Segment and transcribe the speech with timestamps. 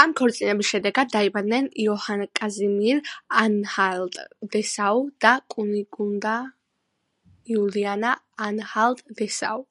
[0.00, 3.00] ამ ქორწინების შედეგად დაიბადნენ იოჰან კაზიმირ
[3.44, 6.36] ანჰალტ-დესაუ და კუნიგუნდა
[7.56, 8.16] იულიანა
[8.50, 9.68] ანჰალტ-დესაუ.